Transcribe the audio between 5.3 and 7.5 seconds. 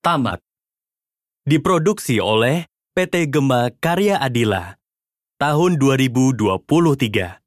Tahun 2023.